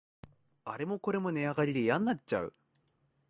[0.65, 2.55] あれもこれも値上がりでやんなっちゃう